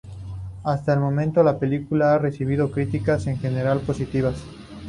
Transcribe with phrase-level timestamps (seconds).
[0.63, 4.43] Hasta el momento, la película ha recibido críticas en general positivas.